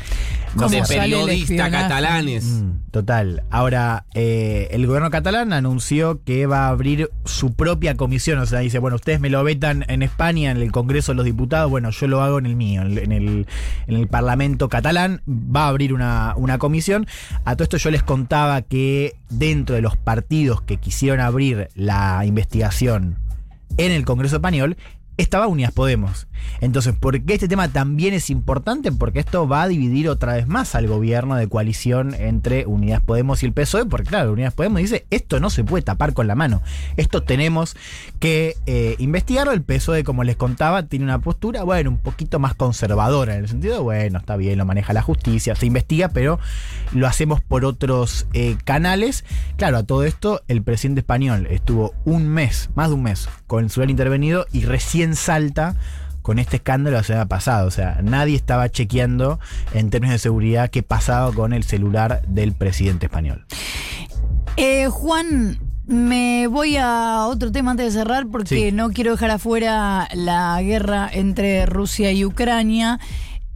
¿Cómo 0.55 0.69
de 0.69 0.81
periodistas 0.83 1.69
catalanes. 1.69 2.45
Mm, 2.45 2.91
total. 2.91 3.43
Ahora, 3.51 4.05
eh, 4.13 4.67
el 4.71 4.87
gobierno 4.87 5.09
catalán 5.09 5.53
anunció 5.53 6.23
que 6.23 6.47
va 6.47 6.65
a 6.65 6.69
abrir 6.69 7.09
su 7.25 7.53
propia 7.53 7.95
comisión. 7.95 8.39
O 8.39 8.45
sea, 8.45 8.59
dice, 8.59 8.79
bueno, 8.79 8.95
ustedes 8.95 9.19
me 9.19 9.29
lo 9.29 9.43
vetan 9.43 9.85
en 9.87 10.01
España, 10.01 10.51
en 10.51 10.57
el 10.57 10.71
Congreso 10.71 11.11
de 11.11 11.17
los 11.17 11.25
Diputados, 11.25 11.69
bueno, 11.69 11.91
yo 11.91 12.07
lo 12.07 12.21
hago 12.21 12.39
en 12.39 12.45
el 12.45 12.55
mío, 12.55 12.81
en 12.81 12.91
el, 12.91 12.97
en 12.99 13.11
el, 13.11 13.47
en 13.87 13.95
el 13.95 14.07
Parlamento 14.07 14.69
catalán. 14.69 15.21
Va 15.27 15.65
a 15.65 15.67
abrir 15.67 15.93
una, 15.93 16.33
una 16.35 16.57
comisión. 16.57 17.05
A 17.45 17.55
todo 17.55 17.63
esto 17.63 17.77
yo 17.77 17.91
les 17.91 18.03
contaba 18.03 18.61
que 18.61 19.15
dentro 19.29 19.75
de 19.75 19.81
los 19.81 19.97
partidos 19.97 20.61
que 20.61 20.77
quisieron 20.77 21.19
abrir 21.19 21.69
la 21.75 22.25
investigación 22.25 23.17
en 23.77 23.91
el 23.91 24.03
Congreso 24.03 24.37
español, 24.37 24.77
estaba 25.21 25.47
Unidas 25.47 25.73
Podemos. 25.73 26.27
Entonces, 26.61 26.95
¿por 26.95 27.21
qué 27.21 27.33
este 27.33 27.49
tema 27.49 27.67
también 27.67 28.13
es 28.13 28.29
importante? 28.29 28.91
Porque 28.91 29.19
esto 29.19 29.47
va 29.47 29.63
a 29.63 29.67
dividir 29.67 30.07
otra 30.07 30.33
vez 30.33 30.47
más 30.47 30.75
al 30.75 30.87
gobierno 30.87 31.35
de 31.35 31.47
coalición 31.47 32.13
entre 32.13 32.65
Unidas 32.65 33.01
Podemos 33.01 33.43
y 33.43 33.45
el 33.45 33.53
PSOE, 33.53 33.85
porque 33.85 34.09
claro, 34.09 34.31
Unidas 34.31 34.53
Podemos 34.53 34.81
dice, 34.81 35.05
esto 35.09 35.41
no 35.41 35.49
se 35.49 35.65
puede 35.65 35.83
tapar 35.83 36.13
con 36.13 36.27
la 36.27 36.35
mano, 36.35 36.61
esto 36.95 37.21
tenemos 37.23 37.75
que 38.19 38.55
eh, 38.65 38.95
investigarlo. 38.99 39.51
El 39.51 39.61
PSOE, 39.61 40.05
como 40.05 40.23
les 40.23 40.37
contaba, 40.37 40.83
tiene 40.83 41.03
una 41.03 41.19
postura, 41.19 41.63
bueno, 41.63 41.89
un 41.89 41.97
poquito 41.97 42.39
más 42.39 42.55
conservadora, 42.55 43.35
en 43.35 43.41
el 43.41 43.49
sentido, 43.49 43.83
bueno, 43.83 44.19
está 44.19 44.37
bien, 44.37 44.57
lo 44.57 44.65
maneja 44.65 44.93
la 44.93 45.01
justicia, 45.01 45.55
se 45.55 45.65
investiga, 45.65 46.09
pero 46.09 46.39
lo 46.93 47.07
hacemos 47.07 47.41
por 47.41 47.65
otros 47.65 48.25
eh, 48.33 48.55
canales. 48.63 49.25
Claro, 49.57 49.77
a 49.77 49.83
todo 49.83 50.05
esto, 50.05 50.41
el 50.47 50.63
presidente 50.63 50.99
español 50.99 51.47
estuvo 51.49 51.93
un 52.05 52.27
mes, 52.29 52.69
más 52.75 52.87
de 52.87 52.95
un 52.95 53.03
mes, 53.03 53.27
con 53.49 53.63
el 53.63 53.69
celular 53.71 53.89
intervenido 53.89 54.45
y 54.53 54.63
recién 54.63 55.15
salta 55.15 55.75
con 56.21 56.37
este 56.37 56.57
escándalo 56.57 56.97
la 56.97 57.03
semana 57.03 57.25
pasada. 57.25 57.65
O 57.65 57.71
sea, 57.71 57.99
nadie 58.03 58.35
estaba 58.35 58.69
chequeando 58.69 59.39
en 59.73 59.89
términos 59.89 60.13
de 60.13 60.19
seguridad 60.19 60.69
qué 60.69 60.83
pasaba 60.83 61.33
con 61.33 61.51
el 61.53 61.63
celular 61.63 62.21
del 62.27 62.53
presidente 62.53 63.07
español. 63.07 63.45
Eh, 64.55 64.87
Juan, 64.87 65.57
me 65.87 66.45
voy 66.47 66.77
a 66.77 67.25
otro 67.27 67.51
tema 67.51 67.71
antes 67.71 67.91
de 67.93 67.99
cerrar 67.99 68.27
porque 68.27 68.67
Sí. 68.69 68.71
no 68.71 68.91
quiero 68.91 69.11
dejar 69.13 69.31
afuera 69.31 70.07
la 70.13 70.61
guerra 70.61 71.09
entre 71.11 71.65
Rusia 71.65 72.11
y 72.11 72.25
Ucrania. 72.25 72.99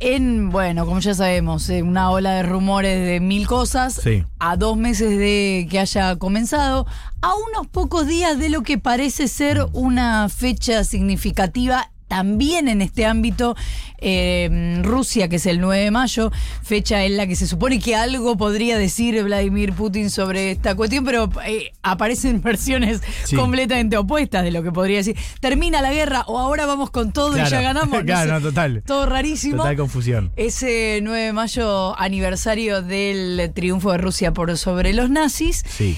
En, 0.05 0.50
bueno, 0.50 0.86
como 0.86 1.00
ya 1.00 1.13
sabemos, 1.13 1.69
eh, 1.69 1.81
una 1.81 2.12
ola 2.12 2.33
de 2.33 2.43
rumores 2.43 3.07
de 3.07 3.22
mil 3.22 3.48
cosas. 3.48 4.01
Sí. 4.03 4.25
A 4.38 4.57
dos 4.57 4.75
meses 4.75 5.17
de 5.17 5.65
que 5.72 5.79
haya 5.79 6.17
comenzado, 6.17 6.86
a 7.22 7.31
unos 7.36 7.67
pocos 7.67 8.05
días 8.05 8.38
de 8.38 8.50
lo 8.50 8.63
que 8.63 8.77
parece 8.77 9.29
ser 9.29 9.65
una 9.72 10.27
fecha 10.27 10.83
significativa 10.83 11.92
también 12.13 12.67
en 12.67 12.84
este 12.84 13.08
ámbito, 13.08 13.55
eh, 13.98 14.79
Rusia, 14.84 15.29
que 15.29 15.38
es 15.38 15.48
el 15.48 15.60
9 15.60 15.86
de 15.86 15.89
mayo, 15.89 16.32
fecha 16.62 17.03
en 17.05 17.17
la 17.17 17.25
que 17.25 17.36
se 17.36 17.48
supone 17.48 17.79
que 17.79 17.96
algo 17.96 18.38
podría 18.38 18.77
decir 18.77 19.24
Vladimir 19.24 19.74
Putin 19.74 20.12
sobre 20.12 20.51
esta 20.51 20.75
cuestión, 20.75 21.05
pero 21.05 21.27
eh, 21.43 21.72
aparecen 21.82 22.39
versiones 22.43 23.01
Sí. 23.24 23.36
completamente 23.36 23.98
opuestas 23.98 24.43
de 24.43 24.51
lo 24.51 24.62
que 24.62 24.72
podría 24.72 24.98
decir. 24.98 25.17
Termina 25.39 25.82
la 25.82 25.91
guerra 25.91 26.24
o 26.27 26.38
ahora 26.38 26.67
vamos 26.67 26.91
con 26.91 27.12
todo 27.13 27.36
y 27.36 27.50
ya 27.50 27.62
ganamos. 27.62 27.98
no 28.01 28.05
claro, 28.05 28.27
sé. 28.27 28.34
no, 28.34 28.41
total. 28.41 28.84
Todo 28.86 29.08
rarísimo. 29.08 29.58
Total 29.58 29.75
confusión. 29.75 30.32
Ese 30.36 31.00
9 31.01 31.20
de 31.20 31.34
mayo, 31.34 32.00
aniversario 32.00 32.84
del 32.84 33.51
triunfo 33.55 33.91
de 33.91 33.98
Rusia 33.98 34.34
por 34.34 34.55
sobre 34.60 34.93
los 34.93 35.10
nazis. 35.10 35.63
Sí. 35.67 35.98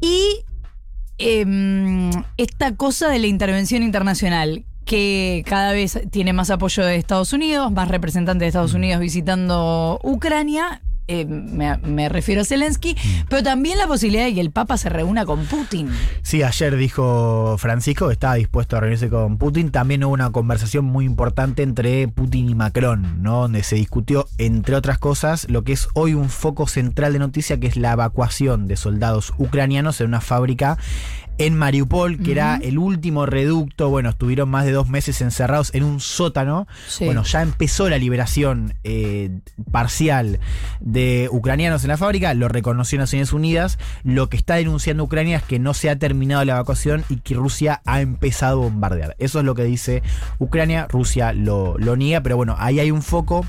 Y 0.00 0.40
em, 1.18 2.10
esta 2.36 2.74
cosa 2.74 3.08
de 3.08 3.20
la 3.20 3.28
intervención 3.28 3.84
internacional, 3.84 4.64
que 4.86 5.42
cada 5.46 5.72
vez 5.72 6.00
tiene 6.10 6.32
más 6.32 6.48
apoyo 6.48 6.84
de 6.84 6.96
Estados 6.96 7.32
Unidos, 7.34 7.70
más 7.72 7.88
representantes 7.88 8.40
de 8.40 8.46
Estados 8.46 8.72
Unidos 8.72 9.00
visitando 9.00 10.00
Ucrania. 10.02 10.80
eh, 11.08 11.24
me, 11.24 11.76
me 11.78 12.08
refiero 12.08 12.40
a 12.40 12.44
Zelensky, 12.44 12.96
pero 13.28 13.42
también 13.42 13.78
la 13.78 13.86
posibilidad 13.86 14.24
de 14.24 14.34
que 14.34 14.40
el 14.40 14.50
Papa 14.50 14.76
se 14.76 14.88
reúna 14.88 15.24
con 15.24 15.44
Putin. 15.44 15.88
Sí, 16.22 16.42
ayer 16.42 16.76
dijo 16.76 17.56
Francisco 17.58 18.08
que 18.08 18.14
estaba 18.14 18.34
dispuesto 18.34 18.76
a 18.76 18.80
reunirse 18.80 19.08
con 19.08 19.38
Putin. 19.38 19.70
También 19.70 20.02
hubo 20.02 20.12
una 20.12 20.30
conversación 20.32 20.84
muy 20.84 21.04
importante 21.04 21.62
entre 21.62 22.08
Putin 22.08 22.48
y 22.50 22.54
Macron, 22.54 23.22
¿no? 23.22 23.42
Donde 23.42 23.62
se 23.62 23.76
discutió, 23.76 24.26
entre 24.38 24.74
otras 24.74 24.98
cosas, 24.98 25.48
lo 25.48 25.62
que 25.62 25.72
es 25.74 25.88
hoy 25.94 26.14
un 26.14 26.28
foco 26.28 26.66
central 26.66 27.12
de 27.12 27.20
noticia, 27.20 27.60
que 27.60 27.68
es 27.68 27.76
la 27.76 27.92
evacuación 27.92 28.66
de 28.66 28.76
soldados 28.76 29.32
ucranianos 29.38 30.00
en 30.00 30.08
una 30.08 30.20
fábrica 30.20 30.76
en 31.38 31.56
Mariupol, 31.56 32.18
que 32.18 32.32
era 32.32 32.56
el 32.62 32.78
último 32.78 33.26
reducto. 33.26 33.88
Bueno, 33.90 34.10
estuvieron 34.10 34.48
más 34.48 34.64
de 34.64 34.72
dos 34.72 34.88
meses 34.88 35.20
encerrados 35.20 35.74
en 35.74 35.84
un 35.84 36.00
sótano. 36.00 36.66
Sí. 36.88 37.04
Bueno, 37.04 37.22
ya 37.24 37.42
empezó 37.42 37.88
la 37.88 37.98
liberación 37.98 38.74
eh, 38.84 39.30
parcial 39.70 40.40
de 40.80 41.28
ucranianos 41.30 41.84
en 41.84 41.88
la 41.88 41.96
fábrica, 41.96 42.34
lo 42.34 42.48
reconoció 42.48 42.98
Naciones 42.98 43.32
Unidas. 43.32 43.78
Lo 44.04 44.28
que 44.28 44.36
está 44.36 44.56
denunciando 44.56 45.04
Ucrania 45.04 45.38
es 45.38 45.42
que 45.42 45.58
no 45.58 45.74
se 45.74 45.90
ha 45.90 45.98
terminado 45.98 46.44
la 46.44 46.54
evacuación 46.54 47.04
y 47.08 47.16
que 47.16 47.34
Rusia 47.34 47.82
ha 47.84 48.00
empezado 48.00 48.62
a 48.62 48.64
bombardear. 48.64 49.16
Eso 49.18 49.38
es 49.40 49.44
lo 49.44 49.54
que 49.54 49.64
dice 49.64 50.02
Ucrania, 50.38 50.86
Rusia 50.88 51.32
lo, 51.32 51.76
lo 51.78 51.96
niega, 51.96 52.22
pero 52.22 52.36
bueno, 52.36 52.56
ahí 52.58 52.80
hay 52.80 52.90
un 52.90 53.02
foco. 53.02 53.44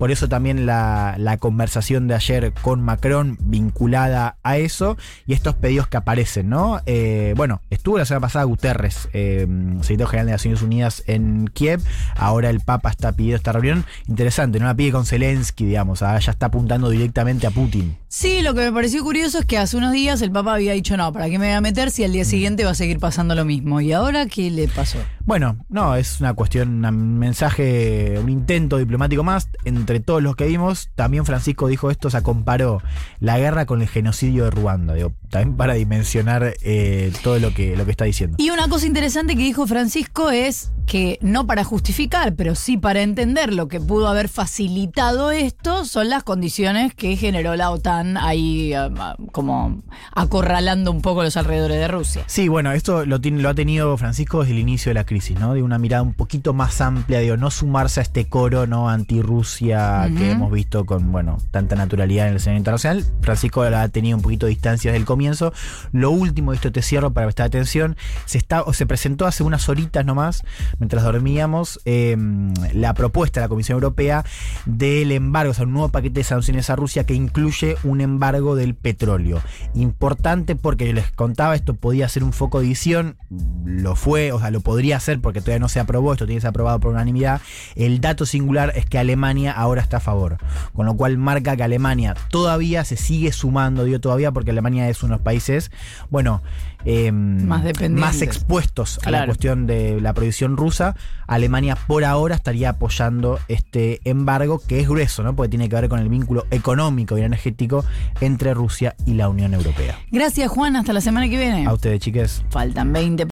Por 0.00 0.10
eso 0.10 0.30
también 0.30 0.64
la, 0.64 1.16
la 1.18 1.36
conversación 1.36 2.08
de 2.08 2.14
ayer 2.14 2.54
con 2.62 2.80
Macron 2.80 3.36
vinculada 3.38 4.38
a 4.42 4.56
eso 4.56 4.96
y 5.26 5.34
estos 5.34 5.56
pedidos 5.56 5.88
que 5.88 5.98
aparecen, 5.98 6.48
¿no? 6.48 6.80
Eh, 6.86 7.34
bueno, 7.36 7.60
estuvo 7.68 7.98
la 7.98 8.06
semana 8.06 8.22
pasada 8.22 8.46
Guterres, 8.46 9.10
eh, 9.12 9.46
secretario 9.82 10.06
general 10.06 10.26
de 10.26 10.32
Naciones 10.32 10.62
Unidas 10.62 11.02
en 11.06 11.48
Kiev. 11.52 11.82
Ahora 12.16 12.48
el 12.48 12.60
Papa 12.60 12.88
está 12.88 13.12
pidiendo 13.12 13.36
esta 13.36 13.52
reunión. 13.52 13.84
Interesante, 14.08 14.58
no 14.58 14.64
la 14.64 14.74
pide 14.74 14.92
con 14.92 15.04
Zelensky, 15.04 15.66
digamos. 15.66 16.00
ah, 16.02 16.18
ya 16.18 16.32
está 16.32 16.46
apuntando 16.46 16.88
directamente 16.88 17.46
a 17.46 17.50
Putin. 17.50 17.98
Sí, 18.08 18.40
lo 18.40 18.54
que 18.54 18.62
me 18.62 18.72
pareció 18.72 19.04
curioso 19.04 19.40
es 19.40 19.44
que 19.44 19.58
hace 19.58 19.76
unos 19.76 19.92
días 19.92 20.22
el 20.22 20.32
Papa 20.32 20.54
había 20.54 20.72
dicho, 20.72 20.96
no, 20.96 21.12
¿para 21.12 21.28
qué 21.28 21.38
me 21.38 21.46
voy 21.48 21.54
a 21.54 21.60
meter 21.60 21.90
si 21.90 22.04
al 22.04 22.12
día 22.12 22.24
siguiente 22.24 22.64
va 22.64 22.70
a 22.70 22.74
seguir 22.74 22.98
pasando 22.98 23.34
lo 23.34 23.44
mismo? 23.44 23.82
¿Y 23.82 23.92
ahora 23.92 24.24
qué 24.26 24.50
le 24.50 24.66
pasó? 24.66 24.98
Bueno, 25.26 25.58
no, 25.68 25.94
es 25.94 26.20
una 26.20 26.32
cuestión, 26.32 26.84
un 26.84 27.18
mensaje, 27.18 28.18
un 28.18 28.30
intento 28.30 28.78
diplomático 28.78 29.22
más. 29.22 29.48
Entre 29.64 29.89
todos 29.98 30.22
los 30.22 30.36
que 30.36 30.46
vimos, 30.46 30.90
también 30.94 31.24
Francisco 31.24 31.66
dijo 31.66 31.90
esto, 31.90 32.06
o 32.06 32.10
sea, 32.12 32.22
comparó 32.22 32.80
la 33.18 33.38
guerra 33.38 33.66
con 33.66 33.82
el 33.82 33.88
genocidio 33.88 34.44
de 34.44 34.50
Ruanda. 34.52 34.94
Digo, 34.94 35.12
también 35.30 35.56
para 35.56 35.74
dimensionar 35.74 36.54
eh, 36.62 37.12
todo 37.24 37.40
lo 37.40 37.52
que, 37.52 37.76
lo 37.76 37.84
que 37.84 37.90
está 37.90 38.04
diciendo. 38.04 38.36
Y 38.38 38.50
una 38.50 38.68
cosa 38.68 38.86
interesante 38.86 39.34
que 39.34 39.42
dijo 39.42 39.66
Francisco 39.66 40.30
es 40.30 40.70
que 40.86 41.18
no 41.22 41.46
para 41.46 41.64
justificar, 41.64 42.34
pero 42.34 42.54
sí 42.54 42.76
para 42.76 43.02
entender 43.02 43.54
lo 43.54 43.68
que 43.68 43.80
pudo 43.80 44.08
haber 44.08 44.28
facilitado 44.28 45.30
esto, 45.30 45.84
son 45.84 46.10
las 46.10 46.24
condiciones 46.24 46.94
que 46.94 47.16
generó 47.16 47.56
la 47.56 47.70
OTAN 47.70 48.16
ahí 48.16 48.72
ah, 48.74 48.90
ah, 48.98 49.16
como 49.32 49.82
acorralando 50.12 50.90
un 50.90 51.00
poco 51.00 51.22
los 51.22 51.36
alrededores 51.36 51.78
de 51.78 51.88
Rusia. 51.88 52.24
Sí, 52.26 52.48
bueno, 52.48 52.72
esto 52.72 53.06
lo, 53.06 53.20
tiene, 53.20 53.40
lo 53.40 53.48
ha 53.48 53.54
tenido 53.54 53.96
Francisco 53.96 54.40
desde 54.40 54.52
el 54.54 54.58
inicio 54.58 54.90
de 54.90 54.94
la 54.94 55.04
crisis, 55.04 55.38
¿no? 55.38 55.54
De 55.54 55.62
una 55.62 55.78
mirada 55.78 56.02
un 56.02 56.14
poquito 56.14 56.52
más 56.52 56.80
amplia, 56.80 57.20
digo, 57.20 57.36
no 57.36 57.50
sumarse 57.50 58.00
a 58.00 58.02
este 58.02 58.28
coro, 58.28 58.66
¿no? 58.66 58.90
Anti-Rusia 58.90 59.79
Que 60.16 60.30
hemos 60.32 60.50
visto 60.52 60.84
con, 60.86 61.12
bueno, 61.12 61.38
tanta 61.50 61.76
naturalidad 61.76 62.26
en 62.26 62.32
el 62.32 62.36
escenario 62.36 62.58
internacional. 62.58 63.04
Francisco 63.20 63.62
ha 63.62 63.88
tenido 63.88 64.16
un 64.16 64.22
poquito 64.22 64.46
de 64.46 64.50
distancia 64.50 64.90
desde 64.90 65.00
el 65.00 65.06
comienzo. 65.06 65.52
Lo 65.92 66.10
último, 66.10 66.52
esto 66.52 66.72
te 66.72 66.82
cierro 66.82 67.12
para 67.12 67.26
prestar 67.26 67.46
atención, 67.46 67.96
se, 68.24 68.38
está, 68.38 68.62
o 68.62 68.72
se 68.72 68.86
presentó 68.86 69.26
hace 69.26 69.42
unas 69.42 69.68
horitas 69.68 70.04
nomás, 70.04 70.42
mientras 70.78 71.04
dormíamos, 71.04 71.80
eh, 71.84 72.16
la 72.72 72.94
propuesta 72.94 73.40
de 73.40 73.44
la 73.44 73.48
Comisión 73.48 73.76
Europea 73.76 74.24
del 74.66 75.12
embargo, 75.12 75.52
o 75.52 75.54
sea, 75.54 75.64
un 75.64 75.72
nuevo 75.72 75.88
paquete 75.88 76.20
de 76.20 76.24
sanciones 76.24 76.70
a 76.70 76.76
Rusia 76.76 77.04
que 77.04 77.14
incluye 77.14 77.76
un 77.84 78.00
embargo 78.00 78.56
del 78.56 78.74
petróleo. 78.74 79.40
Importante 79.74 80.56
porque 80.56 80.86
yo 80.86 80.92
les 80.92 81.10
contaba, 81.12 81.54
esto 81.54 81.74
podía 81.74 82.08
ser 82.08 82.24
un 82.24 82.32
foco 82.32 82.58
de 82.58 82.64
división, 82.64 83.16
lo 83.64 83.96
fue, 83.96 84.32
o 84.32 84.40
sea, 84.40 84.50
lo 84.50 84.60
podría 84.60 84.98
ser 85.00 85.20
porque 85.20 85.40
todavía 85.40 85.60
no 85.60 85.68
se 85.68 85.80
aprobó, 85.80 86.12
esto 86.12 86.26
tiene 86.26 86.38
que 86.38 86.42
ser 86.42 86.50
aprobado 86.50 86.80
por 86.80 86.92
unanimidad. 86.92 87.40
El 87.74 88.00
dato 88.00 88.26
singular 88.26 88.72
es 88.74 88.86
que 88.86 88.98
Alemania 88.98 89.52
ahora 89.52 89.69
está 89.78 89.98
a 89.98 90.00
favor, 90.00 90.38
con 90.74 90.86
lo 90.86 90.94
cual 90.94 91.18
marca 91.18 91.56
que 91.56 91.62
Alemania 91.62 92.14
todavía 92.30 92.84
se 92.84 92.96
sigue 92.96 93.32
sumando, 93.32 93.84
digo 93.84 94.00
todavía 94.00 94.32
porque 94.32 94.50
Alemania 94.50 94.88
es 94.88 95.02
uno 95.02 95.14
de 95.14 95.18
los 95.18 95.24
países, 95.24 95.70
bueno, 96.10 96.42
eh, 96.84 97.12
Más 97.12 97.62
más 97.90 98.22
expuestos 98.22 99.00
a 99.04 99.10
la 99.10 99.26
cuestión 99.26 99.66
de 99.66 100.00
la 100.00 100.14
prohibición 100.14 100.56
rusa. 100.56 100.96
Alemania 101.26 101.76
por 101.86 102.04
ahora 102.04 102.34
estaría 102.34 102.70
apoyando 102.70 103.38
este 103.48 104.00
embargo 104.04 104.60
que 104.66 104.80
es 104.80 104.88
grueso, 104.88 105.22
¿no? 105.22 105.36
Porque 105.36 105.50
tiene 105.50 105.68
que 105.68 105.76
ver 105.76 105.88
con 105.88 106.00
el 106.00 106.08
vínculo 106.08 106.46
económico 106.50 107.18
y 107.18 107.22
energético 107.22 107.84
entre 108.20 108.54
Rusia 108.54 108.96
y 109.06 109.14
la 109.14 109.28
Unión 109.28 109.54
Europea. 109.54 109.98
Gracias 110.10 110.50
Juan, 110.50 110.76
hasta 110.76 110.92
la 110.92 111.00
semana 111.00 111.28
que 111.28 111.36
viene. 111.36 111.66
A 111.66 111.72
ustedes, 111.72 112.00
chiques. 112.00 112.42
Faltan 112.50 112.92
20 112.92 113.26